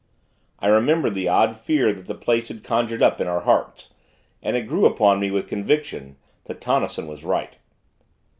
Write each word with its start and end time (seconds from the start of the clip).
I 0.57 0.67
remembered 0.67 1.13
the 1.13 1.27
odd 1.27 1.55
fear 1.55 1.93
that 1.93 2.07
the 2.07 2.15
place 2.15 2.47
had 2.47 2.63
conjured 2.63 3.03
up 3.03 3.21
in 3.21 3.27
our 3.27 3.41
hearts; 3.41 3.89
and 4.41 4.57
it 4.57 4.65
grew 4.67 4.87
upon 4.87 5.19
me, 5.19 5.29
with 5.29 5.47
conviction, 5.47 6.15
that 6.45 6.59
Tonnison 6.59 7.05
was 7.05 7.23
right. 7.23 7.55